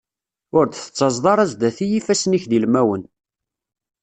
[0.57, 3.03] Ur d-tettaẓeḍ ara zdat-i ifassen-ik d ilmawen.